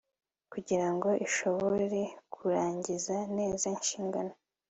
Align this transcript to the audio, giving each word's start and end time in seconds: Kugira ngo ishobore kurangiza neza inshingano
Kugira 0.51 0.87
ngo 0.93 1.09
ishobore 1.25 2.01
kurangiza 2.33 3.17
neza 3.37 3.63
inshingano 3.75 4.33